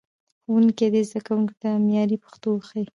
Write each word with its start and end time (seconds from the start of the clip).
ښوونکي 0.43 0.85
دې 0.93 1.01
زدهکوونکو 1.09 1.55
ته 1.61 1.69
معیاري 1.85 2.17
پښتو 2.23 2.47
وښيي. 2.53 2.85